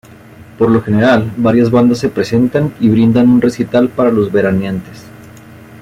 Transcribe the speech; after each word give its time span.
Por 0.57 0.71
lo 0.71 0.81
general 0.81 1.31
varias 1.37 1.69
bandas 1.69 1.99
se 1.99 2.09
presentan 2.09 2.73
y 2.79 2.89
brindan 2.89 3.29
un 3.29 3.39
recital 3.39 3.87
para 3.87 4.09
los 4.11 4.31
veraneantes. 4.31 5.05